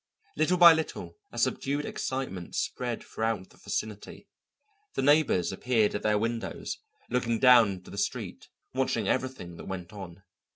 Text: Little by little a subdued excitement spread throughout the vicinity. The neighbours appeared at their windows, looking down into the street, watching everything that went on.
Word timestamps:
Little 0.35 0.57
by 0.57 0.73
little 0.73 1.19
a 1.31 1.37
subdued 1.37 1.85
excitement 1.85 2.55
spread 2.55 3.03
throughout 3.03 3.51
the 3.51 3.57
vicinity. 3.57 4.27
The 4.95 5.03
neighbours 5.03 5.51
appeared 5.51 5.93
at 5.93 6.01
their 6.01 6.17
windows, 6.17 6.79
looking 7.11 7.37
down 7.37 7.69
into 7.73 7.91
the 7.91 7.99
street, 7.99 8.49
watching 8.73 9.07
everything 9.07 9.57
that 9.57 9.65
went 9.65 9.93
on. 9.93 10.23